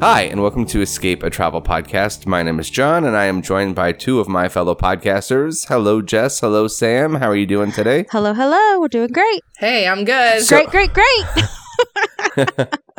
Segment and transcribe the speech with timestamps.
[0.00, 2.26] Hi, and welcome to Escape, a travel podcast.
[2.26, 5.68] My name is John, and I am joined by two of my fellow podcasters.
[5.68, 6.40] Hello, Jess.
[6.40, 7.16] Hello, Sam.
[7.16, 8.06] How are you doing today?
[8.10, 8.80] Hello, hello.
[8.80, 9.42] We're doing great.
[9.58, 10.42] Hey, I'm good.
[10.42, 11.26] So- great, great,
[12.36, 12.68] great.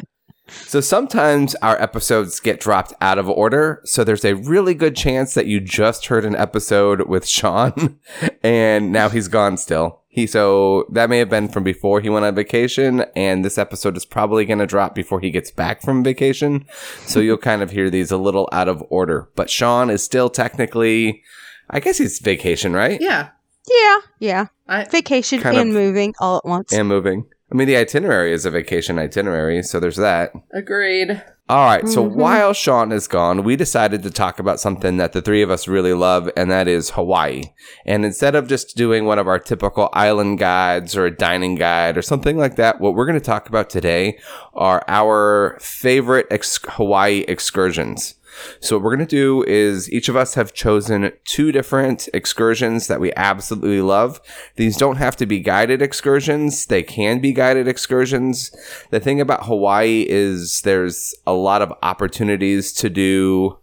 [0.51, 3.81] So sometimes our episodes get dropped out of order.
[3.85, 7.99] So there's a really good chance that you just heard an episode with Sean
[8.43, 10.00] and now he's gone still.
[10.13, 13.95] He so that may have been from before he went on vacation and this episode
[13.95, 16.65] is probably going to drop before he gets back from vacation.
[17.05, 19.29] So you'll kind of hear these a little out of order.
[19.35, 21.23] But Sean is still technically
[21.69, 22.99] I guess he's vacation, right?
[22.99, 23.29] Yeah.
[23.69, 24.45] yeah, yeah.
[24.67, 26.73] I, Vacation Kind and of- moving all at once.
[26.73, 27.25] And moving.
[27.49, 30.33] I mean the itinerary is a vacation itinerary, so there's that.
[30.53, 31.23] agreed.
[31.51, 31.85] All right.
[31.85, 32.11] So Mhm.
[32.13, 35.67] while Sean is gone, we decided to talk about something that the three of us
[35.67, 37.43] really love, and that is Hawaii.
[37.85, 41.97] And instead of just doing one of our typical island guides or a dining guide
[41.97, 44.17] or something like that, what we're going to talk about today
[44.53, 48.13] are our favorite ex- Hawaii excursions.
[48.59, 52.87] So what we're going to do is each of us have chosen two different excursions
[52.87, 54.21] that we absolutely love.
[54.55, 56.65] These don't have to be guided excursions.
[56.65, 58.51] They can be guided excursions.
[58.89, 63.57] The thing about Hawaii is there's a lot of opportunities to do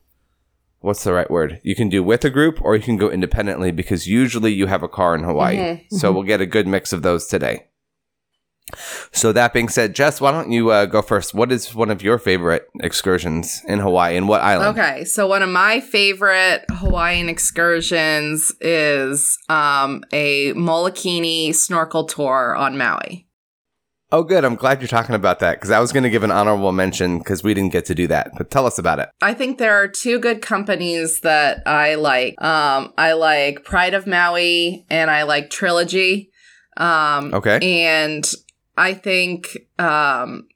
[0.80, 1.60] what's the right word?
[1.62, 4.82] You can do with a group or you can go independently because usually you have
[4.82, 5.56] a car in Hawaii.
[5.56, 5.96] Mm-hmm.
[5.96, 7.67] So we'll get a good mix of those today.
[9.12, 11.34] So that being said, Jess, why don't you uh, go first?
[11.34, 14.78] What is one of your favorite excursions in Hawaii and what island?
[14.78, 22.76] Okay, so one of my favorite Hawaiian excursions is um, a Molokini snorkel tour on
[22.76, 23.26] Maui.
[24.10, 24.42] Oh, good.
[24.42, 27.18] I'm glad you're talking about that because I was going to give an honorable mention
[27.18, 28.30] because we didn't get to do that.
[28.38, 29.10] But tell us about it.
[29.20, 32.40] I think there are two good companies that I like.
[32.42, 36.30] Um, I like Pride of Maui and I like Trilogy.
[36.78, 37.58] Um, Okay.
[37.84, 38.24] And
[38.78, 40.46] I think um,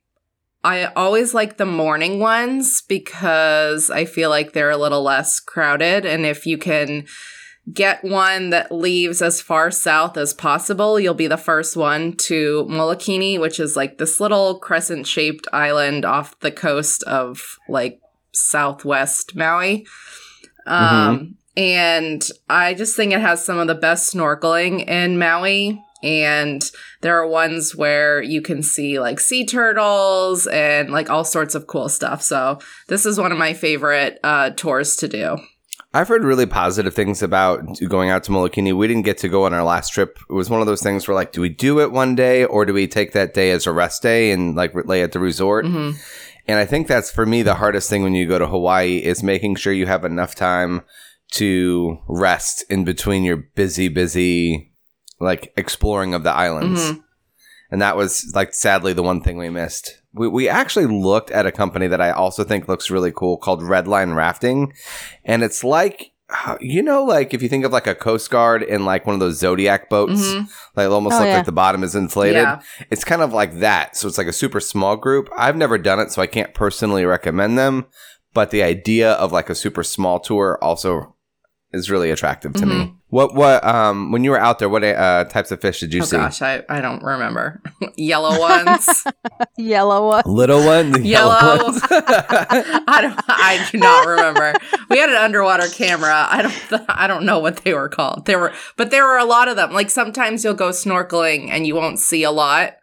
[0.64, 6.06] I always like the morning ones because I feel like they're a little less crowded.
[6.06, 7.06] And if you can
[7.72, 12.66] get one that leaves as far south as possible, you'll be the first one to
[12.70, 18.00] Molokini, which is like this little crescent shaped island off the coast of like
[18.32, 19.86] southwest Maui.
[20.66, 25.82] Um, And I just think it has some of the best snorkeling in Maui.
[26.02, 26.62] And
[27.00, 31.66] there are ones where you can see like sea turtles and like all sorts of
[31.66, 32.22] cool stuff.
[32.22, 32.58] So
[32.88, 35.38] this is one of my favorite uh, tours to do.
[35.94, 38.74] I've heard really positive things about going out to Molokini.
[38.74, 40.18] We didn't get to go on our last trip.
[40.30, 42.64] It was one of those things where, like, do we do it one day or
[42.64, 45.66] do we take that day as a rest day and like lay at the resort?
[45.66, 45.96] Mhm.
[46.48, 49.22] And I think that's for me the hardest thing when you go to Hawaii is
[49.22, 50.80] making sure you have enough time
[51.32, 54.71] to rest in between your busy, busy,
[55.22, 56.80] like exploring of the islands.
[56.92, 57.02] Mhm.
[57.70, 60.02] And that was like sadly the one thing we missed.
[60.12, 63.62] We, we actually looked at a company that I also think looks really cool called
[63.62, 64.74] Redline Rafting.
[65.24, 66.10] And it's like,
[66.46, 69.14] uh, you know, like if you think of like a Coast Guard in like one
[69.14, 70.48] of those Zodiac boats, Mhm.
[70.76, 71.36] like it almost Oh, look yeah.
[71.36, 72.42] like the bottom is inflated.
[72.42, 72.60] Yeah.
[72.90, 73.96] It's kind of like that.
[73.96, 75.30] So it's like a super small group.
[75.36, 77.86] I've never done it, so I can't personally recommend them.
[78.34, 81.14] But the idea of like a super small tour also
[81.72, 82.94] is really attractive to me.
[83.08, 86.02] What what um when you were out there, what uh, types of fish did you
[86.02, 86.16] Oh see?
[86.16, 87.62] gosh, I, I don't remember.
[87.96, 89.04] Yellow ones.
[89.58, 90.22] Yellow one.
[90.26, 91.64] Little ones, the Yellow.
[91.64, 91.80] ones.
[91.90, 93.20] I don't.
[93.28, 94.54] I do not remember.
[94.90, 96.26] We had an underwater camera.
[96.28, 96.84] I don't.
[96.88, 98.26] I don't know what they were called.
[98.26, 99.72] There were, but there were a lot of them.
[99.72, 102.74] Like sometimes you'll go snorkeling and you won't see a lot.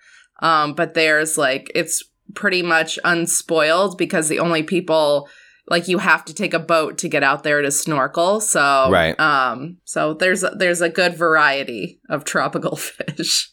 [0.41, 2.03] Um, but there's like it's
[2.35, 5.27] pretty much unspoiled because the only people
[5.69, 8.41] like you have to take a boat to get out there to snorkel.
[8.41, 9.19] So Right.
[9.19, 9.77] Um.
[9.85, 13.51] So there's a, there's a good variety of tropical fish.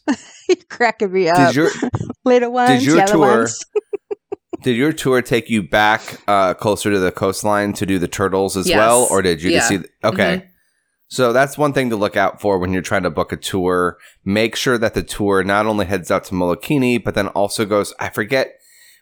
[0.49, 1.55] You're cracking me did up.
[1.55, 1.69] your
[2.25, 3.59] Little ones, did your tour- ones.
[4.63, 8.57] did your tour take you back uh closer to the coastline to do the turtles
[8.57, 8.77] as Yes.
[8.77, 9.79] well, or did you just Yeah.
[9.79, 9.85] see?
[10.03, 10.37] okay.
[10.37, 10.47] Mhm.
[11.09, 13.97] So that's one thing to look out for when you're trying to book a tour.
[14.25, 17.93] Make sure that the tour not only heads out to Molokini, but then also goes.
[17.97, 18.56] I forget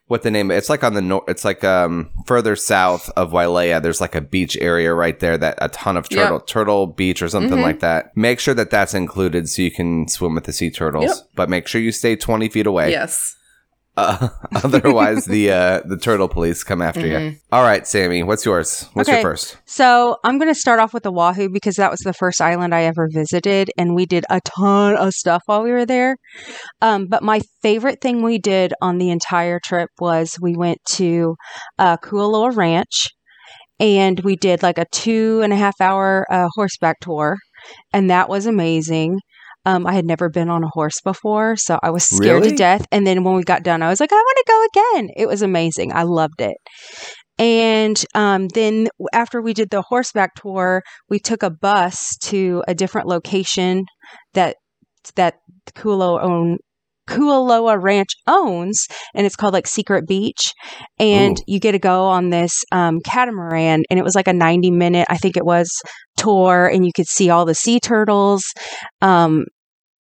[0.08, 0.52] what the name.
[0.52, 1.24] It's like on the north.
[1.28, 3.82] It's like um further south of Wailea.
[3.82, 7.30] There's like a beach area right there that a ton of turtle turtle beach or
[7.30, 7.64] something Mhm.
[7.64, 8.16] like that.
[8.16, 11.06] Make sure that that's included so you can swim with the sea turtles.
[11.06, 11.16] Yep.
[11.36, 12.92] But make sure you stay 20 feet away.
[12.92, 13.36] Yes.
[13.98, 14.28] Uh,
[14.64, 17.14] otherwise, the uh, the turtle police come after you.
[17.18, 17.40] Mhm.
[17.52, 18.90] All right, Sammy, what's yours?
[18.94, 19.20] What's Okay.
[19.20, 19.58] your first?
[19.66, 22.84] So I'm going to start off with Oahu because that was the first island I
[22.84, 26.18] ever visited, and we did a ton of stuff while we were there.
[26.82, 31.36] Um, but my favorite thing we did on the entire trip was we went to
[31.80, 33.08] uh, Kualoa Ranch,
[33.80, 37.38] and we did like a two and a half hour uh, horseback tour,
[37.94, 39.20] and that was amazing.
[39.66, 42.52] Um, I had never been on a horse before, so I was scared Really?
[42.52, 42.86] to death.
[42.92, 44.66] And then when we got done, I was like, I want to go
[45.00, 45.10] again.
[45.18, 45.92] It was amazing.
[45.92, 46.58] I loved it.
[47.38, 52.74] And um, then after we did the horseback tour, we took a bus to a
[52.74, 53.84] different location
[54.34, 54.56] that
[55.16, 55.36] that
[55.76, 56.58] Kualoa own
[57.08, 60.54] Kualoa Ranch owns, and it's called like Secret Beach.
[60.98, 61.44] And Ooh.
[61.46, 65.06] you get to go on this um, catamaran, and it was like a ninety minute,
[65.10, 65.70] I think it was,
[66.18, 68.44] tour, and you could see all the sea turtles.
[69.02, 69.46] Um,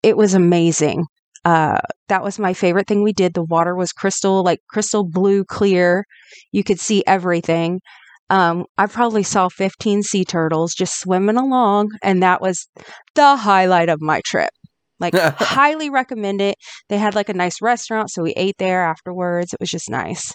[0.05, 1.05] it was amazing.
[1.45, 1.79] Uh,
[2.09, 3.33] that was my favorite thing we did.
[3.33, 6.05] The water was crystal, like crystal blue clear.
[6.51, 7.81] You could see everything.
[8.29, 12.67] Um, I probably saw 15 sea turtles just swimming along, and that was
[13.15, 14.51] the highlight of my trip.
[14.99, 16.55] Like, highly recommend it.
[16.89, 19.53] They had like a nice restaurant, so we ate there afterwards.
[19.53, 20.33] It was just nice.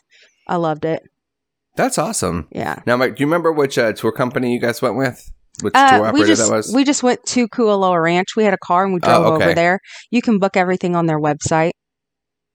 [0.49, 1.03] I loved it.
[1.77, 2.49] That's awesome.
[2.51, 2.83] Yeah.
[2.87, 5.31] Now, Mike, do you remember which uh, tour company you guys went with?
[5.63, 6.73] Which Uh, tour we just that was?
[6.75, 8.37] we just went to Kualoa Ranch.
[8.37, 9.45] We had a car and we Oh, drove okay.
[9.47, 9.81] over there.
[10.11, 11.73] You can book everything on their website.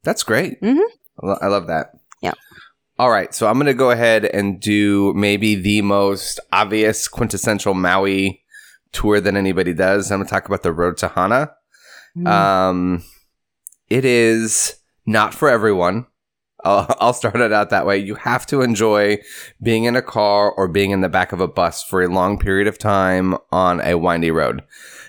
[0.03, 0.61] That's great.
[0.61, 0.83] Mhm.
[1.23, 1.91] I I love that.
[2.21, 2.33] Yeah.
[2.97, 7.73] All right, so I'm going to go ahead and do maybe the most obvious quintessential
[7.73, 8.41] Maui
[8.93, 10.09] tour that anybody does.
[10.11, 11.51] I'm going to talk about the Road to Hana.
[12.17, 12.27] Mm.
[12.27, 13.03] Um,
[13.89, 14.75] it is
[15.05, 16.05] not for everyone.
[16.65, 17.97] I'll, I'll start it out that way.
[17.97, 19.19] You have to enjoy
[19.61, 22.37] being in a car or being in the back of a bus for a long
[22.37, 24.63] period of time on a windy road.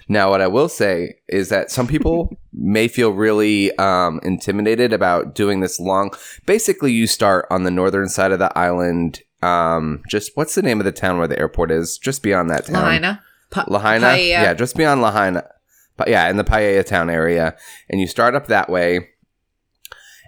[0.09, 5.35] Now, what I will say is that some people may feel really um, intimidated about
[5.35, 6.13] doing this long.
[6.45, 9.23] Basically, you start on the northern side of the island.
[9.43, 11.99] Um, just what's the name of the town where the airport is?
[11.99, 12.75] Just beyond that town.
[12.83, 13.23] Lahaina.
[13.51, 14.07] Pa- Lahaina?
[14.07, 14.29] Paia.
[14.29, 15.45] Yeah, just beyond Lahaina.
[15.97, 17.57] But yeah, in the Paia town area.
[17.89, 19.11] And you start up that way.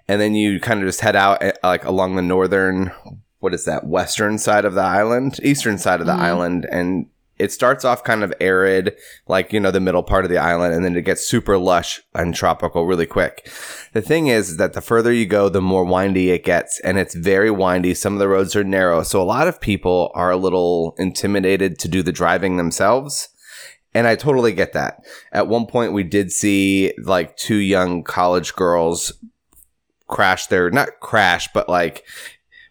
[0.09, 2.93] And then you kind of just head out eh, like along the northern,
[3.41, 6.21] what is that, western side of the island, eastern side of the Mhm.
[6.21, 6.67] island.
[6.71, 7.07] And
[7.39, 8.97] it starts off kind of arid,
[9.29, 10.75] like, you know, the middle part of the island.
[10.75, 13.49] And then it gets super lush and tropical really quick.
[13.93, 16.81] The thing is that the further you go, the more windy it gets.
[16.81, 17.95] And it's very windy.
[17.95, 19.05] Some of the roads are narrow.
[19.05, 23.29] So a lot of people are a little intimidated to do the driving themselves.
[23.95, 24.99] And I totally get that.
[25.33, 29.13] At one point, we did see like two young college girls
[30.09, 32.05] crash their, not crash, but like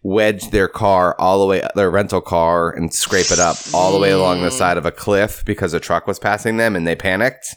[0.04, 4.00] wedge their car all the way, their rental car and scrape it up all the
[4.00, 6.96] way along the side of a cliff because a truck was passing them and they
[6.96, 7.56] panicked.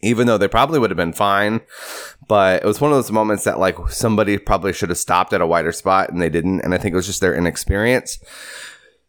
[0.00, 1.60] Even though they probably would have been fine.
[2.28, 5.40] But it was one of those moments that like somebody probably should have stopped at
[5.40, 6.60] a wider spot and they didn't.
[6.60, 8.18] And I think it was just their inexperience.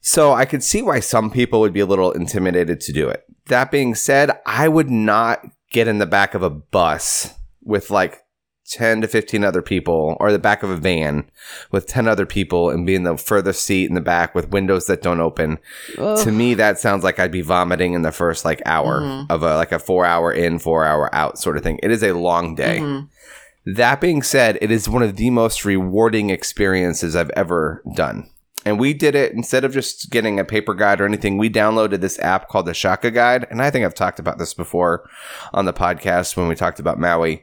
[0.01, 3.23] So I could see why some people would be a little intimidated to do it.
[3.47, 8.23] That being said, I would not get in the back of a bus with like
[8.69, 11.29] 10 to 15 other people or the back of a van
[11.71, 14.85] with 10 other people and be in the furthest seat in the back with windows
[14.87, 15.57] that don't open.
[15.97, 16.17] Ugh.
[16.23, 19.25] To me, that sounds like I'd be vomiting in the first like hour Mhm.
[19.29, 21.79] of a like a four hour in, four hour out sort of thing.
[21.83, 22.79] It is a long day.
[22.79, 23.07] Mhm.
[23.65, 28.29] That being said, it is one of the most rewarding experiences I've ever done.
[28.65, 31.37] And we did it instead of just getting a paper guide or anything.
[31.37, 33.47] We downloaded this app called the Shaka Guide.
[33.49, 35.07] And I think I've talked about this before
[35.53, 37.41] on the podcast when we talked about Maui.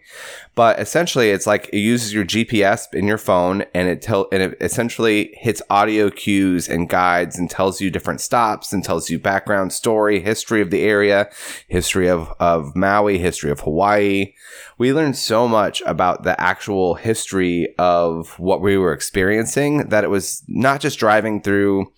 [0.56, 4.42] But essentially, it's like it uses your GPS in your phone and it tell and
[4.42, 9.18] it essentially hits audio cues and guides and tells you different stops and tells you
[9.18, 11.28] background story, history of the area,
[11.68, 14.32] history of, of Maui, history of Hawaii.
[14.78, 20.10] We learned so much about the actual history of what we were experiencing that it
[20.10, 21.92] was not just driving through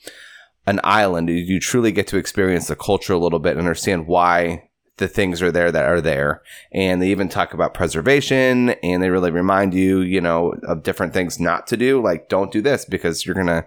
[0.66, 1.28] an island.
[1.28, 4.67] You truly get to experience the culture a little bit and understand why
[4.98, 6.42] the things are there that are there.
[6.72, 11.12] And they even talk about preservation and they really remind you, you know, of different
[11.12, 12.02] things not to do.
[12.02, 13.66] Like, don't do this because you're going to,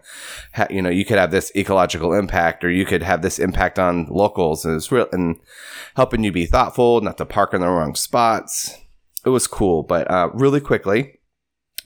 [0.54, 3.80] ha- you know, you could have this ecological impact or you could have this impact
[3.80, 4.64] on locals.
[4.64, 5.40] And it's real and
[5.96, 8.78] helping you be thoughtful, not to park in the wrong spots.
[9.26, 9.84] It was cool.
[9.84, 11.20] But uh, really quickly,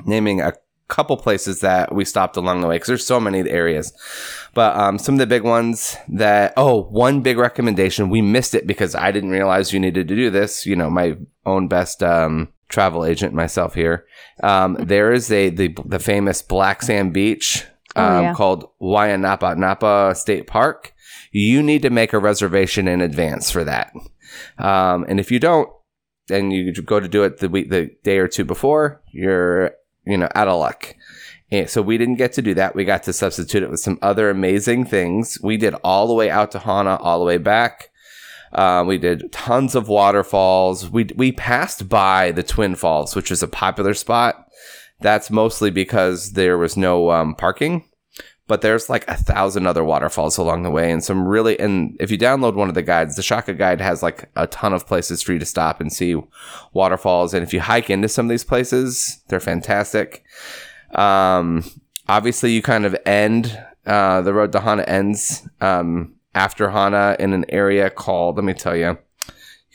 [0.06, 0.54] naming a
[0.88, 3.92] couple places that we stopped along the way because there's so many areas.
[4.54, 8.68] But um, some of the big ones that oh, one big recommendation we missed it
[8.68, 10.66] because I didn't realize you needed to do this.
[10.66, 14.06] You know, my own best um, travel agent myself here.
[14.44, 17.66] Um, there is a the the famous Black Sand Beach
[17.96, 18.34] Oh, um, yeah.
[18.34, 20.94] called Waianapanapa State Park.
[21.32, 23.94] You need to make a reservation in advance for that.
[24.58, 25.70] Um, and if you don't,
[26.30, 29.72] and you go to do it the week, the day or two before, you're
[30.06, 30.96] you know, out of luck.
[31.52, 32.76] And so we didn't get to do that.
[32.76, 35.38] We got to substitute it with some other amazing things.
[35.42, 37.90] We did all the way out to Hana, all the way back.
[38.52, 40.90] Uh, we did tons of waterfalls.
[40.90, 44.48] We we passed by the Twin Falls, which is a popular spot.
[45.02, 47.84] That's mostly because there was no um, parking,
[48.48, 51.60] but there's like a thousand other waterfalls along the way, and some really.
[51.60, 54.74] And if you download one of the guides, the Shaka guide has like a ton
[54.74, 56.16] of places for you to stop and see
[56.74, 57.34] waterfalls.
[57.34, 60.24] And if you hike into some of these places, they're fantastic.
[60.94, 61.64] Um,
[62.08, 67.34] obviously, you kind of end uh, the road to Hana ends um, after Hana in
[67.34, 68.36] an area called.
[68.36, 68.98] Let me tell you.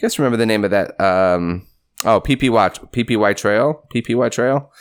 [0.01, 0.99] You guys remember the name of that?
[1.01, 1.67] Um,
[2.05, 4.73] oh, PP Watch Pipiwai Trail, Pipiwai Trail,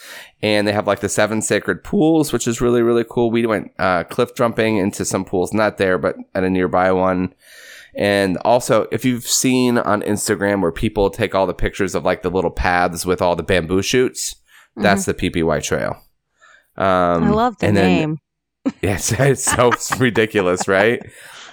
[0.41, 3.31] and they have like the seven sacred pools, which is really really cool.
[3.31, 7.33] We went uh, cliff jumping into some pools, not there, but at a nearby one.
[7.95, 12.21] And also, if you've seen on Instagram where people take all the pictures of like
[12.21, 14.35] the little paths with all the bamboo shoots,
[14.75, 16.01] that's the Pipiwai Trail.
[16.77, 18.17] Um, I love the then- name.
[18.81, 21.01] Yes, it's so ridiculous, right?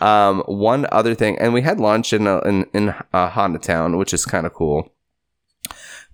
[0.01, 3.97] Um, one other thing, and we had lunch in uh, in in uh, Honda Town,
[3.97, 4.93] which is kind of cool.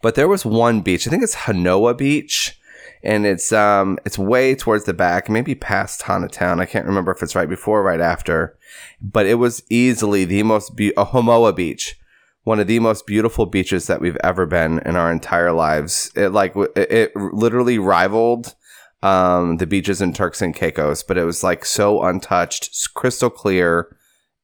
[0.02, 1.06] But there was one beach.
[1.06, 2.58] I think it's Hanoa Beach,
[3.02, 6.60] and it's um it's way towards the back, maybe past Honda Town.
[6.60, 8.58] I can't remember if it's right before or right after,
[9.00, 11.98] but it was easily the most be- uh, Hamoa Beach.
[12.44, 16.10] One of the most beautiful beaches that we've ever been in our entire lives.
[16.16, 18.56] It like it, it literally rivaled
[19.02, 23.96] um, the beaches in Turks and Caicos, but it was like so untouched, crystal clear,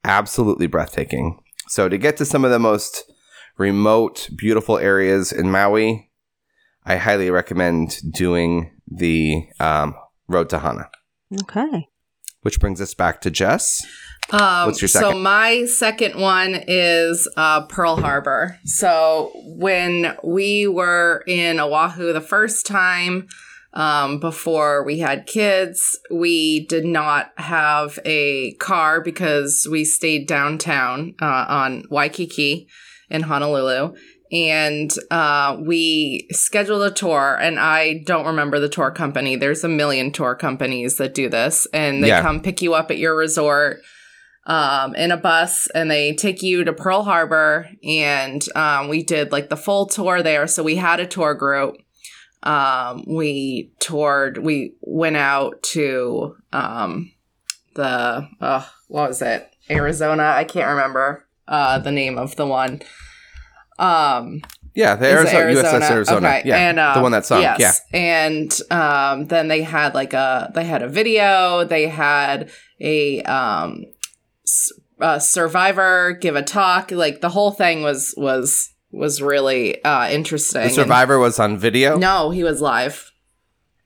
[0.05, 1.41] absolutely breathtaking.
[1.69, 3.11] So to get to some of the most
[3.59, 6.11] remote, beautiful areas in Maui,
[6.85, 9.95] I highly recommend doing the um,
[10.29, 10.89] road to Hana.
[11.43, 11.89] Okay.
[12.43, 13.85] Which brings us back to Jess.
[14.31, 15.11] Um, What's your second?
[15.11, 18.59] So my second one is uh, Pearl Harbor.
[18.65, 23.27] So when we were in Oahu the first time,
[23.75, 31.15] um, before we had kids, we did not have a car because we stayed downtown
[31.21, 32.69] uh, on Waikiki
[33.11, 33.95] in Honolulu.
[34.31, 39.37] And uh, we scheduled a tour, and I don't remember the tour company.
[39.37, 42.21] There's a million tour companies that do this, and they Yeah.
[42.21, 43.79] come pick you up at your resort
[44.49, 47.69] um, in a bus and they take you to Pearl Harbor.
[47.85, 50.47] And um, we did like the full tour there.
[50.47, 51.77] So we had a tour group.
[52.43, 57.13] Um, we toured, we went out to um,
[57.75, 59.51] the, uh, what was it?
[59.69, 60.23] Arizona.
[60.23, 62.81] I can't remember uh, the name of the one.
[63.79, 64.43] Um,
[64.75, 66.29] Yeah, the it Arizona, USS Arizona.
[66.29, 66.43] Okay.
[66.45, 67.43] Yeah, and, uh, the one that sunk.
[67.43, 67.81] Yes.
[67.93, 71.65] Yeah, and um, then they had like a they had a video.
[71.65, 72.51] They had
[72.81, 73.85] a um,
[75.01, 76.91] a survivor give a talk.
[76.91, 80.61] Like the whole thing was was was really uh, interesting.
[80.63, 81.97] the And- survivor was on video.
[81.99, 83.11] no, he was live.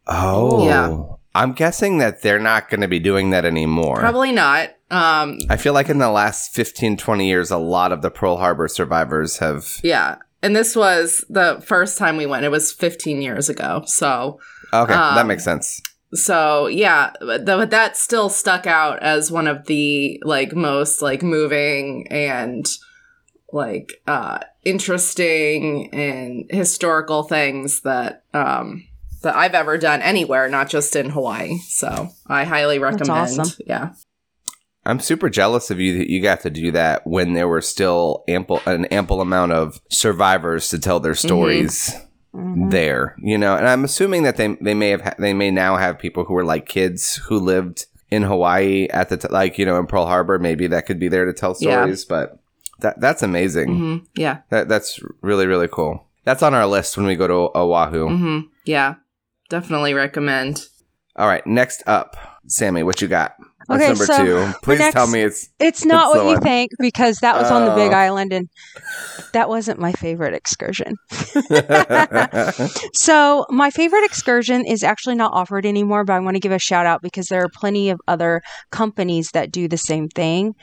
[0.07, 1.05] Oh, Yeah.
[1.35, 3.97] I'm guessing that they're not going to be doing that anymore.
[3.97, 4.71] Probably not.
[4.91, 8.37] Um, I feel like in the last 15, 20 years, a lot of the Pearl
[8.37, 9.79] Harbor survivors have.
[9.83, 10.17] yeah.
[10.43, 12.45] And this was the first time we went.
[12.45, 13.85] It was 15 years ago.
[13.87, 14.41] So
[14.75, 15.81] Okay, that Um, makes sense.
[16.15, 21.01] so yeah but, th- but that still stuck out as one of the like most
[21.01, 22.67] like moving and
[23.53, 28.85] like uh interesting and historical things that um
[29.23, 33.11] that I've ever done anywhere not just in Hawaii so I highly recommend
[33.41, 33.49] awesome.
[33.67, 33.91] yeah
[34.85, 38.25] I'm super jealous of you that you got to do that when there were still
[38.27, 41.95] ample an ample amount of survivors to tell their stories
[42.35, 42.71] Mhm.
[42.71, 43.15] there.
[43.23, 45.99] You know, and I'm assuming that they they may have ha- they may now have
[46.01, 49.79] people who were like kids who lived in Hawaii at the t- like you know
[49.79, 50.39] in Pearl Harbor.
[50.41, 51.83] Maybe that could be there to tell Yeah.
[51.83, 52.39] stories, but
[52.81, 53.69] that that's amazing.
[53.77, 56.07] hmm yeah That that's really really cool.
[56.25, 58.09] That's on our list when we go to Oahu.
[58.09, 58.95] hmm yeah
[59.53, 60.67] definitely recommend
[61.17, 62.17] All right, next up,
[62.47, 63.35] Sammy, what you got?
[63.67, 64.53] What's Okay, number so two?
[64.63, 65.49] Please next- tell me it's.
[65.61, 66.41] It's not It's what you one.
[66.41, 67.97] think because that was on the Big Oh.
[67.97, 68.49] Island and
[69.35, 70.95] that wasn't my favorite excursion.
[72.95, 76.59] So, my favorite excursion is actually not offered anymore, but I want to give a
[76.59, 80.55] shout out because there are plenty of other companies that do the same thing.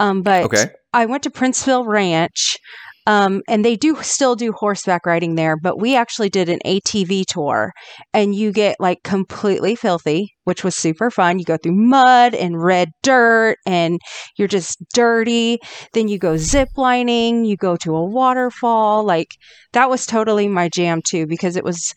[0.00, 0.66] Um, but okay.
[0.92, 2.56] I went to Princeville Ranch,
[3.06, 7.24] um, and they do still do horseback riding there, but we actually did an ATV
[7.26, 7.72] tour,
[8.12, 11.38] and you get like completely filthy, which was super fun.
[11.38, 14.00] You go through mud and red dirt, and
[14.36, 15.58] you're just dirty.
[15.92, 19.04] Then you go zip lining, you go to a waterfall.
[19.04, 19.28] Like
[19.72, 21.94] that was totally my jam too, because it was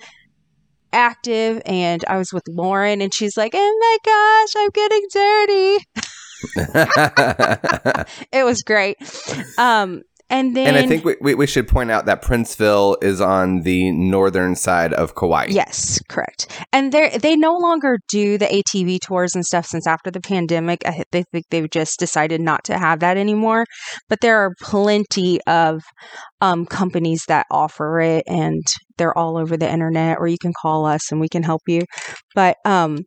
[0.91, 5.85] active and I was with Lauren and she's like, "Oh my gosh, I'm getting dirty."
[8.31, 8.97] it was great.
[9.57, 13.19] Um, And then And I think we, we, we should point out that Princeville is
[13.19, 15.48] on the northern side of Kauai.
[15.50, 16.48] Yes, correct.
[16.71, 20.86] And they they no longer do the ATV tours and stuff since after the pandemic.
[20.86, 23.65] I they think they've just decided not to have that anymore.
[24.07, 25.81] But there are plenty of
[26.41, 28.63] um, companies that offer it, and
[28.98, 30.17] they're all over the internet.
[30.19, 31.81] Or you can call us and we can help you.
[32.36, 33.00] But um,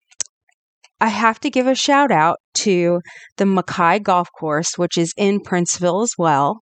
[1.02, 3.00] I have to give a shout out to
[3.36, 6.60] the Makai Golf Course, which is in Princeville as well.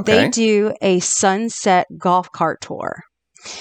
[0.00, 0.24] Okay.
[0.24, 3.02] They do a sunset golf cart tour.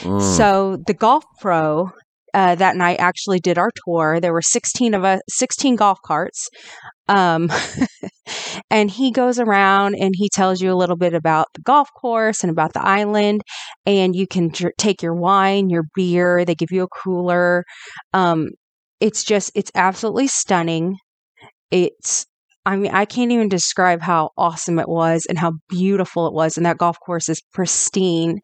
[0.01, 0.21] Mm.
[0.37, 1.91] So the golf pro
[2.35, 4.19] uh, that night actually did our tour.
[4.19, 6.49] There were 16 of us, 16 golf carts.
[7.07, 7.49] Um,
[8.69, 12.43] and he goes around and he tells you a little bit about the golf course
[12.43, 13.41] and about the island.
[13.85, 16.43] And you can dr- take your wine, your beer.
[16.43, 17.63] They give you a cooler.
[18.11, 18.49] Um,
[18.99, 20.97] it's just, it's absolutely stunning.
[21.71, 22.25] It's,
[22.65, 26.57] I mean, I can't even describe how awesome it was and how beautiful it was.
[26.57, 28.39] And that golf course is pristine.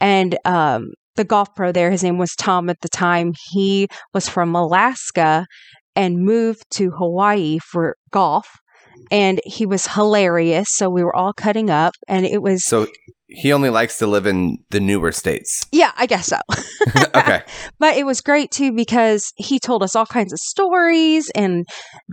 [0.00, 3.34] And um, the golf pro there, his name was Tom at the time.
[3.50, 5.46] He was from Alaska
[5.94, 8.48] and moved to Hawaii for golf.
[9.10, 10.68] And he was hilarious.
[10.70, 12.86] So we were all cutting up, and it was, So
[13.34, 15.66] he only likes to live in the newer states.
[15.72, 16.38] yeah, I guess so.
[17.14, 17.42] okay.
[17.78, 21.66] But it was great too because he told us all kinds of stories and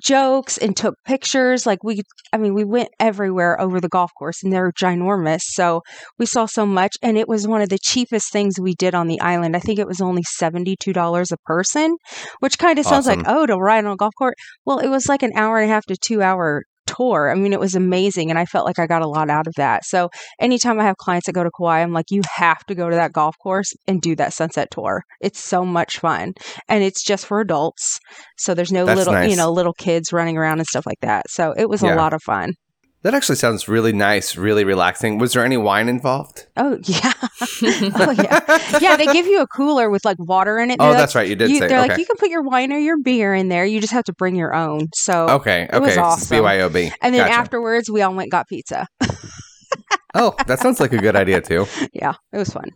[0.03, 1.65] jokes and took pictures.
[1.65, 2.01] Like we,
[2.33, 5.41] I mean, we went everywhere over the golf course and they're ginormous.
[5.41, 5.81] So
[6.17, 6.95] we saw so much.
[7.01, 9.55] And it was one of the cheapest things we did on the island.
[9.55, 11.97] I think it was only $72 a person,
[12.39, 14.35] which kind of sounds like, oh, to ride on a golf course.
[14.65, 16.63] Well, it was like an hour and a half to two hour
[16.99, 17.31] tour.
[17.31, 18.29] I mean, it was amazing.
[18.29, 19.85] And I felt like I got a lot out of that.
[19.85, 22.89] So anytime I have clients that go to Kauai, I'm like, you have to go
[22.89, 25.03] to that golf course and do that sunset tour.
[25.21, 26.33] It's so much fun.
[26.67, 27.99] And it's just for adults.
[28.37, 29.29] So there's no That's little, nice.
[29.29, 31.29] you know, little kids running around and stuff like that.
[31.29, 31.95] So it was Yeah.
[31.95, 32.53] a lot of fun.
[33.01, 35.19] That actually sounds really nice, really relaxing.
[35.19, 36.47] Was there any wine involved?
[36.57, 37.13] Oh, yeah.
[37.61, 38.79] oh, yeah.
[38.81, 38.97] Yeah.
[38.97, 40.77] They give you a cooler with like water in it.
[40.81, 41.27] Oh, They're that's right.
[41.27, 41.67] You did you, say.
[41.69, 41.89] They're Okay.
[41.89, 43.63] like, you can put your wine or your beer in there.
[43.63, 44.89] You just have to bring your own.
[44.93, 45.69] So, okay.
[45.71, 46.01] it was Okay.
[46.01, 46.37] awesome.
[46.43, 46.91] BYOB.
[47.01, 47.33] and then Gotcha.
[47.33, 48.87] afterwards, we all went and got pizza.
[50.15, 51.67] Oh, that sounds like a good idea too.
[51.93, 52.15] yeah.
[52.33, 52.71] It was fun.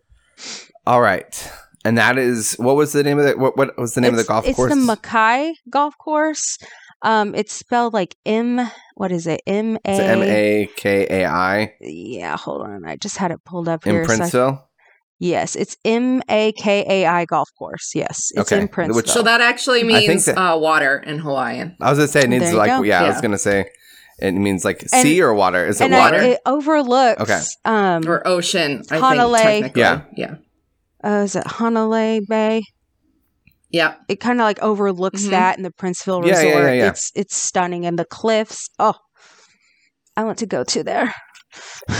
[0.85, 1.51] All right.
[1.83, 4.17] And that is what was the name of the what what was the name of
[4.17, 4.71] the golf it's course?
[4.71, 6.57] It's the Makai Golf Course.
[7.01, 8.61] Um, it's spelled like M.
[8.95, 9.41] What is it?
[9.47, 10.25] M Is it M A.
[10.63, 12.85] A K A I Yeah, hold on.
[12.85, 14.05] I just had it pulled up in here.
[14.05, 14.63] so I- Princeville?
[15.19, 17.91] yes, it's M A K A I Golf Course.
[17.95, 18.95] Yes, it's Okay, in Princeville.
[18.95, 21.75] which- so that actually means that- uh, water in Hawaiian.
[21.81, 22.83] I was gonna say it needs like go.
[22.83, 23.65] yeah, I was gonna say
[24.19, 25.65] it means like And- sea or water.
[25.65, 26.17] Is it and I- water?
[26.21, 27.21] it overlooks.
[27.21, 27.41] Okay.
[27.65, 29.43] Um, Or ocean, I Hanalei.
[29.61, 29.75] think.
[29.77, 30.01] Yeah.
[30.15, 30.35] Yeah.
[31.03, 32.61] uh, is it Hanalei Bay?
[33.73, 33.95] Yeah.
[34.07, 35.29] It kind of like overlooks Mhm.
[35.31, 36.43] that in the Princeville Resort.
[36.45, 36.87] yeah, yeah, yeah.
[36.89, 38.69] It's it's stunning, and the cliffs.
[38.79, 38.95] Oh,
[40.15, 41.13] I want to go to there.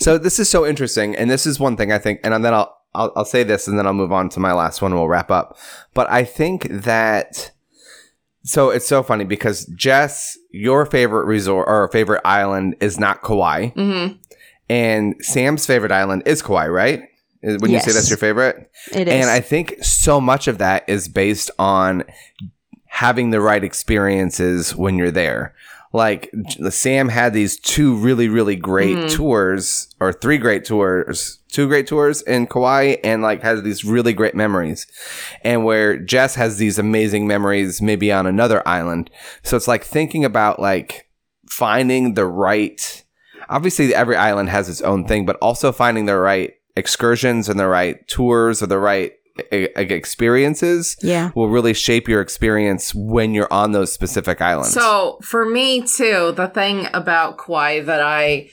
[0.00, 2.74] So this is so interesting, and this is one thing I think, and then I'll,
[2.94, 5.08] I'll I'll say this, and then I'll move on to my last one, and we'll
[5.08, 5.56] wrap up.
[5.94, 7.52] But I think that
[8.44, 13.68] so it's so funny because Jess, your favorite resort or favorite island is not Kauai,
[13.68, 14.06] hmm
[14.70, 17.02] and Sam's favorite island is Kauai, right?
[17.42, 19.14] Is- When you say that's your favorite, It is.
[19.14, 22.04] and I think so much of that is based on
[22.86, 25.54] having the right experiences when you're there.
[25.92, 26.30] Like
[26.70, 29.14] Sam had these two really, really great Mhm.
[29.14, 34.12] tours, or three great tours, two great tours in Kauai, and like has these really
[34.12, 34.86] great memories.
[35.44, 39.08] And where Jess has these amazing memories, maybe on another island.
[39.42, 41.06] So it's like thinking about like
[41.48, 43.04] finding the right.
[43.48, 47.66] Obviously, every island has its own thing, but also finding the right excursions and the
[47.66, 49.12] right tours or the right
[49.52, 51.30] experiences yeah.
[51.34, 54.72] will really shape your experience when you're on those specific islands.
[54.72, 58.50] So for me too, the thing about Kauai that I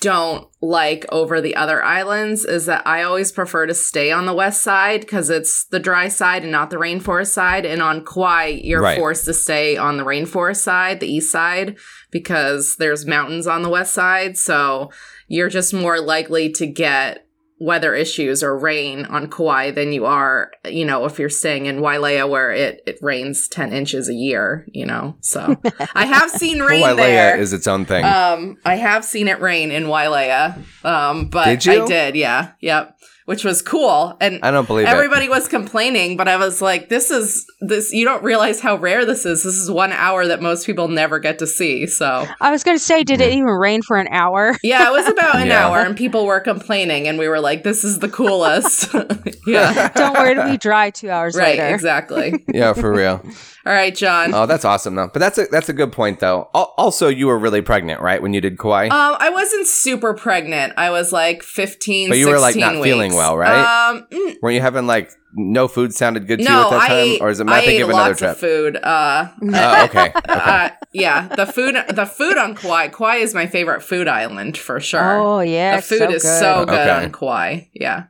[0.00, 4.34] don't like over the other islands is that I always prefer to stay on the
[4.34, 7.64] west side because it's the dry side and not the rainforest side.
[7.64, 8.98] And on Kauai, you're Right.
[8.98, 11.76] forced to stay on the rainforest side, the east side,
[12.10, 14.36] because there's mountains on the west side.
[14.36, 14.90] So
[15.28, 17.25] you're just more likely to get
[17.58, 21.78] weather issues or rain on Kauai than you are, you know, if you're staying in
[21.78, 25.16] Wailea where it, it rains 10 inches a year, you know.
[25.20, 25.56] So
[25.94, 27.38] I have seen rain Wailea there.
[27.38, 28.04] is its own thing.
[28.04, 30.62] Um, I have seen it rain in Wailea.
[30.84, 31.84] Um, but Did you?
[31.84, 32.52] I did, yeah.
[32.60, 32.95] Yep.
[33.26, 34.16] Which was cool.
[34.20, 34.90] And I don't believe it.
[34.90, 39.04] everybody was complaining, but I was like, this is this you don't realize how rare
[39.04, 39.42] this is.
[39.42, 41.86] This is one hour that most people never get to see.
[41.88, 44.56] So I was going to say, did it even rain for an hour?
[44.62, 45.66] yeah, it was about an Yeah.
[45.66, 48.94] hour and people were complaining and we were like, this is the coolest.
[49.46, 49.88] yeah.
[49.88, 51.62] Don't worry, it'll be dry two hours Right, later.
[51.64, 52.44] Right, exactly.
[52.54, 53.20] yeah, for real.
[53.66, 54.32] All right, John.
[54.32, 55.10] Oh, that's awesome though.
[55.12, 56.48] But that's a that's a good point though.
[56.54, 58.84] Al- Also, you were really pregnant, right, when you did Kauai?
[58.86, 60.74] Um, I wasn't super pregnant.
[60.76, 63.90] I was like 15, But you were, like, 16 not feeling well, right?
[63.90, 66.88] Um, mm, Weren't you having like no food sounded good to you at that I
[66.88, 68.30] time, ate, or is it I my ate thinking of another lots trip?
[68.30, 68.76] of food.
[68.76, 70.08] Uh, Oh, okay.
[70.10, 70.12] okay.
[70.28, 72.88] uh, yeah, the food, the food on Kauai.
[72.88, 75.18] Kauai is my favorite food island for sure.
[75.18, 76.40] Oh yeah, the food so is good.
[76.40, 77.04] so good Okay.
[77.04, 77.60] on Kauai.
[77.74, 78.04] Yeah,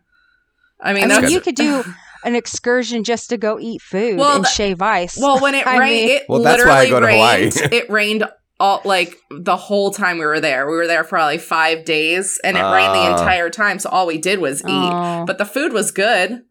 [0.81, 1.83] I mean, I mean, you could do
[2.26, 5.16] an excursion just to go eat food Well, and the- shave ice.
[5.18, 5.92] well when it I rained.
[6.08, 7.40] mean- It Well, that's why I literally go to Hawaii.
[7.42, 7.56] rained.
[7.72, 8.24] it rained
[8.58, 10.66] all like the whole time we were there.
[10.66, 13.12] We were there for like five days, and it rained the Ah.
[13.18, 13.78] entire time.
[13.78, 14.66] So all we did was eat.
[14.68, 15.24] Oh.
[15.26, 16.42] But the food was good.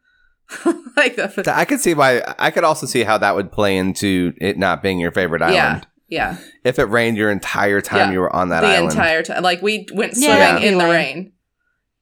[0.96, 1.48] like the food.
[1.48, 2.22] I could see why.
[2.38, 5.88] I could also see how that would play into it not being your favorite island.
[6.08, 6.38] Yeah, yeah.
[6.64, 8.12] If it rained your entire time Yeah.
[8.12, 8.72] you were on that island.
[8.72, 8.92] the island.
[8.92, 9.42] entire time.
[9.44, 11.32] Like we went swimming that'd in the rain.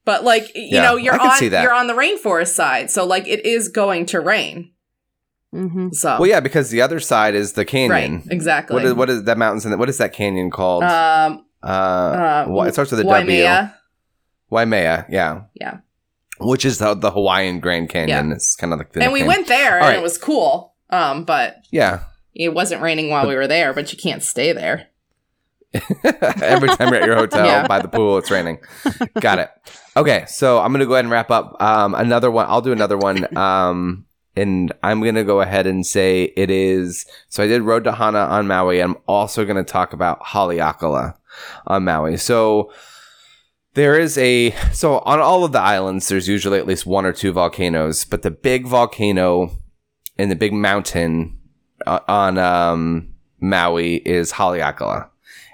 [0.05, 1.63] But like you Yeah, know, you're on see that.
[1.63, 4.71] you're on the rainforest side, so like it is going to rain.
[5.51, 8.23] hmm So well, yeah, because the other side is the right, canyon.
[8.29, 8.73] exactly.
[8.75, 10.83] What is what is that mountains and what is that canyon called?
[10.83, 13.13] um uh, uh, Wa- it starts with a W.
[13.25, 13.73] Waimea.
[14.49, 15.77] Waimea, yeah, Yeah.
[16.39, 18.33] which is the, the Hawaiian Grand Canyon.
[18.33, 19.27] It's kind of like the And we nickname.
[19.37, 19.97] went there All and right.
[19.97, 20.75] it was cool.
[20.89, 22.01] Um, but Yeah,
[22.35, 24.87] it wasn't raining while we were there, but you can't stay there.
[26.41, 27.67] every time you're at your hotel Yeah.
[27.67, 28.59] by the pool, it's raining.
[29.19, 29.49] Got it.
[29.97, 31.61] Okay, so I'm gonna go ahead and wrap up.
[31.61, 32.45] Um, another one.
[32.47, 33.35] I'll do another one.
[33.37, 34.05] Um,
[34.35, 37.05] and I'm gonna go ahead and say it is.
[37.29, 38.79] So I did Road to Hana on Maui.
[38.81, 41.15] I'm also gonna talk about Haleakala
[41.67, 42.17] on Maui.
[42.17, 42.71] So
[43.75, 47.13] there is a so on all of the islands, there's usually at least one or
[47.13, 49.51] two volcanoes, but the big volcano
[50.17, 51.37] and the big mountain
[51.87, 55.09] uh, on um, Maui is Haleakala,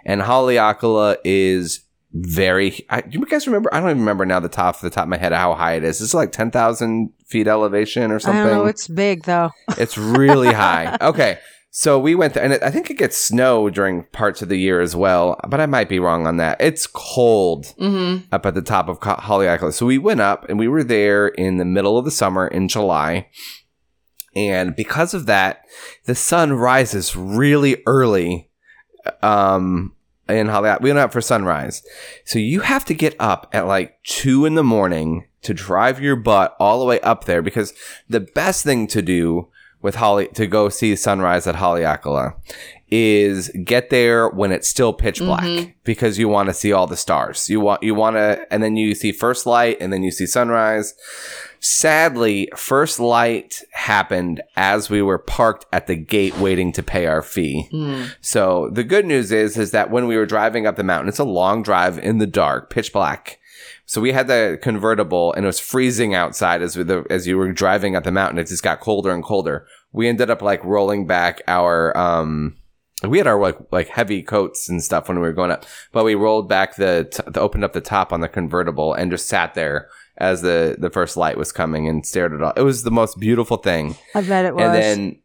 [0.09, 2.85] and Haleakala is very.
[2.89, 3.73] I, do you guys remember?
[3.73, 5.73] I don't even remember now the top of the top of my head how high
[5.75, 6.01] it is.
[6.01, 8.43] It's like ten thousand feet elevation or I something.
[8.43, 8.65] don't know.
[8.65, 9.51] It's big though.
[9.77, 10.97] It's really high.
[10.99, 11.37] Okay.
[11.71, 14.57] So we went there, and it, I think it gets snow during parts of the
[14.57, 16.59] year as well, but I might be wrong on that.
[16.59, 18.25] It's cold Mm-hmm.
[18.33, 19.71] up at the top of Haleakala.
[19.73, 22.67] So we went up, and we were there in the middle of the summer in
[22.69, 23.27] July.
[24.35, 25.61] And because of that,
[26.05, 28.49] the sun rises really early
[29.21, 29.93] um,
[30.29, 30.81] in Haleakala.
[30.81, 31.83] We went up for sunrise.
[32.25, 36.15] So you have to get up at like two in the morning to drive your
[36.15, 37.73] butt all the way up there because
[38.07, 39.47] the best thing to do
[39.81, 42.35] with Holly to go see sunrise at Haleakala
[42.91, 45.73] is get there when it's still pitch black Mhm.
[45.83, 47.49] because you want to see all the stars.
[47.49, 50.25] You want you want to and then you see first light and then you see
[50.25, 50.93] sunrise.
[51.61, 57.21] Sadly, first light happened as we were parked at the gate waiting to pay our
[57.21, 57.67] fee.
[57.73, 58.11] Mm.
[58.21, 61.19] So the good news is is that when we were driving up the mountain, it's
[61.19, 63.39] a long drive in the dark, pitch black.
[63.85, 67.37] So we had the convertible, and it was freezing outside as we, the, as you
[67.37, 68.37] were driving up the mountain.
[68.37, 69.65] It just got colder and colder.
[69.91, 72.55] We ended up like rolling back our um,
[73.03, 76.03] we had our like like heavy coats and stuff when we were going up, but
[76.03, 79.27] we rolled back the, t- the opened up the top on the convertible and just
[79.27, 82.53] sat there as the the first light was coming and stared at all.
[82.57, 84.63] It was the most beautiful thing I bet it was.
[84.63, 85.21] and then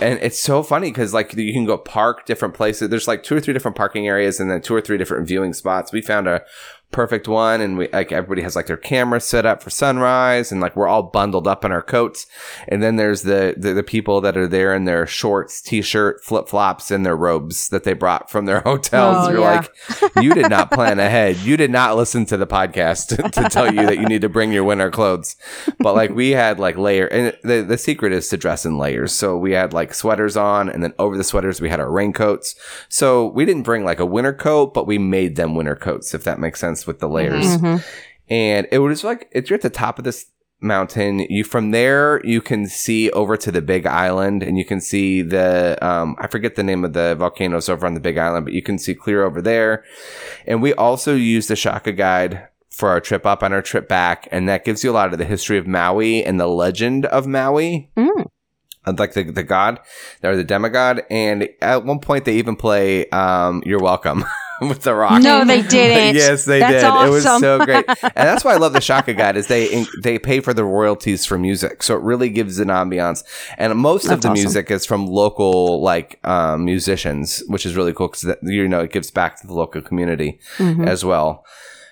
[0.00, 3.34] and it's so funny because like you can go park different places there's like two
[3.34, 6.28] or three different parking areas and then two or three different viewing spots we found
[6.28, 6.42] a
[6.90, 10.58] perfect one and we like everybody has like their cameras set up for sunrise and
[10.60, 12.26] like we're all bundled up in our coats.
[12.66, 16.90] And then there's the the, the people that are there in their shorts t-shirt flip-flops
[16.90, 19.28] and their robes that they brought from their hotels.
[19.28, 19.66] Oh, you're yeah.
[20.00, 21.36] like you did not plan ahead.
[21.38, 24.52] You did not listen to the podcast to tell you that you need to bring
[24.52, 25.36] your winter clothes.
[25.78, 29.12] But like we had like layer and the, the secret is to dress in layers.
[29.12, 32.54] So we had like sweaters on and then over the sweaters we had our raincoats.
[32.88, 36.24] So we didn't bring like a winter coat but we made them winter coats if
[36.24, 37.56] that makes sense with the layers.
[37.58, 37.82] Mhm.
[38.28, 40.26] and it was like if you're at the top of this
[40.60, 44.80] mountain you from there you can see over to the big island and you can
[44.80, 48.44] see the um i forget the name of the volcanoes over on the big island
[48.44, 49.84] but you can see clear over there.
[50.48, 54.26] And we also used the shaka guide for our trip up and our trip back.
[54.32, 57.26] And that gives you a lot of the history of maui and the legend of
[57.26, 57.90] maui.
[57.96, 58.26] Mm.
[58.98, 59.78] like the, the god
[60.24, 61.04] or the demigod.
[61.08, 64.24] And at one point they even play um you're welcome
[64.68, 66.16] with the rock No, they didn't.
[66.16, 67.06] yes, they That's did.
[67.06, 69.36] It was so great, and that's why I love the Shaka Guide.
[69.36, 73.24] Is they they pay for the royalties for music, so it really gives an ambiance.
[73.56, 74.42] And most of the awesome.
[74.42, 78.92] music is from local like um, musicians, which is really cool because you know it
[78.92, 80.86] gives back to the local community Mhm.
[80.86, 81.44] as well.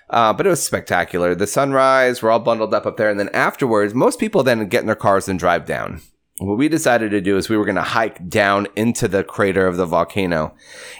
[0.09, 1.35] Uh, but it was spectacular.
[1.35, 4.81] The sunrise, we're all bundled up up there, and then afterwards, most people then get
[4.83, 6.01] in their cars and drive down.
[6.38, 9.66] What we decided to do is we were going to hike down into the crater
[9.66, 10.55] of the volcano.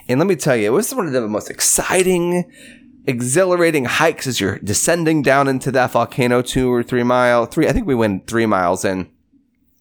[0.09, 2.51] And let me tell you, it was one of the most exciting,
[3.07, 7.73] exhilarating hikes as you're descending down into that volcano two or three mile, three, I
[7.73, 9.11] think we went three miles in.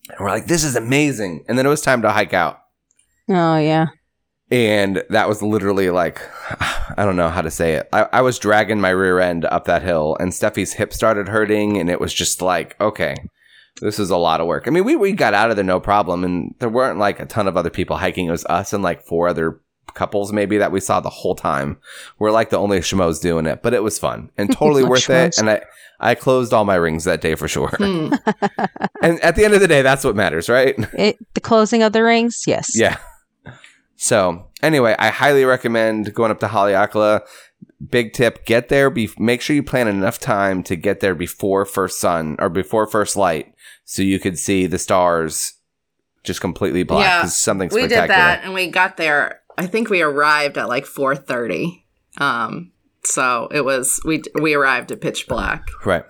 [0.09, 1.45] And we're like, this is amazing.
[1.47, 2.61] And then it was time to hike out.
[3.29, 3.87] Oh yeah.
[4.51, 6.21] And that was literally like,
[6.97, 7.89] I don't know how to say it.
[7.91, 11.77] I, I was dragging my rear end up that hill, and Steffi's hip started hurting,
[11.77, 13.15] and it was just like, okay,
[13.81, 14.67] this is a lot of work.
[14.67, 17.25] I mean, we, we got out of there no problem, and there weren't like a
[17.25, 18.27] ton of other people hiking.
[18.27, 19.61] It was us and like four other
[19.95, 21.77] couples maybe that we saw the whole time.
[22.19, 25.37] We're like the only schmoes doing it, but it was fun and totally worth it.
[25.39, 25.61] And I,
[25.99, 27.69] I closed all my rings that day for sure.
[27.69, 28.13] Hmm.
[29.01, 30.75] and at the end of the day, that's what matters, right?
[30.95, 32.43] It, the closing of the rings.
[32.47, 32.77] Yes.
[32.77, 32.97] Yeah.
[33.95, 37.21] So anyway, I highly recommend going up to Haleakala.
[37.89, 38.89] Big tip: get there.
[38.89, 42.87] Be make sure you plan enough time to get there before first sun or before
[42.87, 43.53] first light,
[43.85, 45.53] so you could see the stars
[46.23, 47.23] just completely black.
[47.23, 50.85] Yeah, something we did that and we got there i think we arrived at like
[50.85, 51.83] 4.30
[52.17, 52.71] um
[53.03, 56.03] so it was we we arrived at pitch black Right.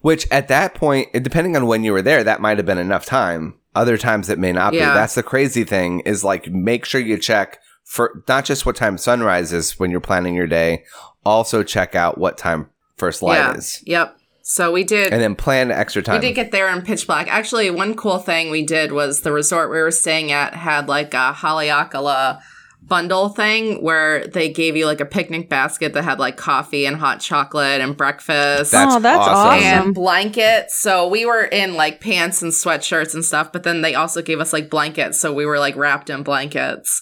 [0.00, 3.04] Which at that point, depending on when you were there, that might have been enough
[3.06, 3.54] time.
[3.74, 4.78] Other times it may not be.
[4.78, 8.96] That's the crazy thing is like make sure you check for not just what time
[8.98, 10.84] sunrise is when you're planning your day,
[11.24, 13.82] also check out what time first light yeah is.
[13.84, 16.20] yep so we did And then plan extra time.
[16.20, 19.32] we did get there in pitch black actually one cool thing we did was the
[19.32, 22.40] resort we were staying at had like a haleakala
[22.82, 26.96] bundle thing where they gave you like a picnic basket that had like coffee and
[26.98, 29.34] hot chocolate and breakfast That's oh, that's awesome.
[29.34, 29.86] awesome.
[29.86, 30.78] and blankets.
[30.78, 34.38] So we were in like pants and sweatshirts and stuff, but then they also gave
[34.38, 35.18] us like blankets.
[35.18, 37.00] So we were like wrapped in blankets.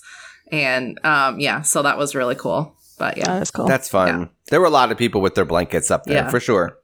[0.52, 2.76] And um yeah, so that was really cool.
[3.00, 3.24] But yeah.
[3.26, 3.66] That is cool.
[3.66, 4.30] That's fun.
[4.50, 6.30] There were a lot of people with their blankets up there Yeah.
[6.30, 6.78] for sure.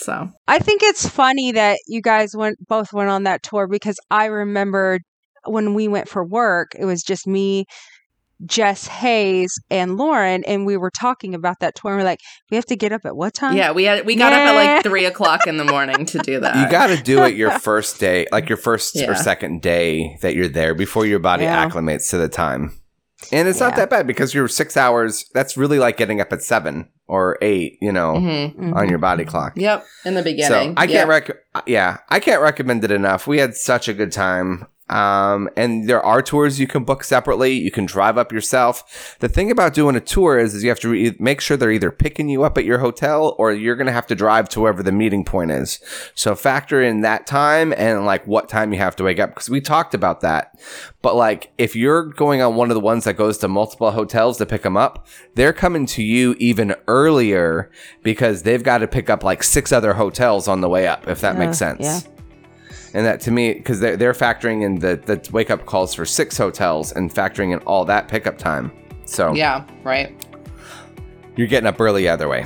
[0.00, 3.98] So I think it's funny that you guys went both went on that tour because
[4.10, 5.02] I remembered
[5.46, 7.64] when we went for work, it was just me,
[8.46, 11.92] Jess Hayes, and Lauren, and we were talking about that tour.
[11.92, 13.56] And we're like, we have to get up at what time?
[13.56, 16.40] yeah, we had we got up at like three o'clock in the morning to do
[16.40, 16.56] that.
[16.56, 19.10] You got to do it your first day, like your first Yeah.
[19.10, 21.68] or second day that you're there before your body Yeah.
[21.68, 22.79] acclimates to the time.
[23.32, 25.26] And it's not that bad because you're six hours.
[25.34, 28.56] That's really like getting up at seven or eight, you know, Mhm.
[28.56, 28.76] Mhm.
[28.76, 29.52] on your body clock.
[29.56, 30.74] Yep, in the beginning.
[30.74, 30.90] So I Yep.
[30.90, 31.30] can't rec.
[31.66, 33.26] Yeah, I can't recommend it enough.
[33.26, 34.66] We had such a good time.
[34.90, 37.52] Um, and there are tours you can book separately.
[37.52, 39.16] You can drive up yourself.
[39.20, 41.70] The thing about doing a tour is, is you have to re- make sure they're
[41.70, 44.60] either picking you up at your hotel or you're going to have to drive to
[44.60, 45.78] wherever the meeting point is.
[46.14, 49.48] So factor in that time and like what time you have to wake up because
[49.48, 50.58] we talked about that.
[51.02, 54.38] But like if you're going on one of the ones that goes to multiple hotels
[54.38, 57.70] to pick them up, they're coming to you even earlier
[58.02, 61.20] because they've got to pick up like six other hotels on the way up, if
[61.20, 61.80] that Uh, makes sense.
[61.80, 62.00] yeah.
[62.94, 66.04] And that to me, because they're, they're factoring in the, the wake up calls for
[66.04, 68.72] six hotels and factoring in all that pickup time.
[69.04, 70.14] So Yeah, right.
[71.36, 72.44] you're getting up early either way.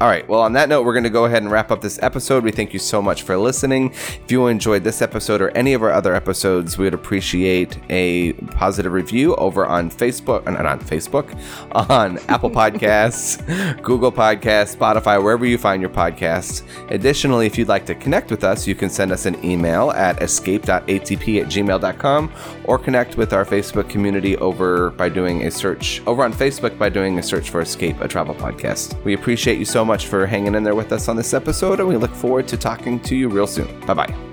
[0.00, 0.26] All right.
[0.26, 2.42] Well, on that note, we're going to go ahead and wrap up this episode.
[2.42, 3.90] We thank you so much for listening.
[3.92, 8.32] If you enjoyed this episode or any of our other episodes, we would appreciate a
[8.32, 11.38] positive review over on Facebook, uh, not on Facebook,
[11.90, 16.62] on Apple Podcasts, Google Podcasts, Spotify, wherever you find your podcasts.
[16.90, 20.22] Additionally, if you'd like to connect with us, you can send us an email at
[20.22, 22.32] escape.atp at gmail.com
[22.64, 26.88] or connect with our Facebook community over by doing a search over on Facebook by
[26.88, 29.02] doing a search for Escape, a travel podcast.
[29.04, 31.88] We appreciate you so much for hanging in there with us on this episode, and
[31.88, 33.68] we look forward to talking to you real soon.
[33.86, 34.29] Bye bye.